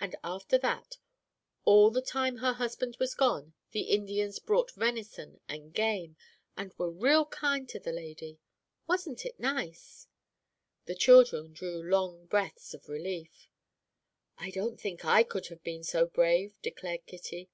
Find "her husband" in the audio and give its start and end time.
2.38-2.96